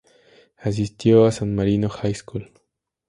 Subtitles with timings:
[0.57, 2.49] Asistió a San Marino High School.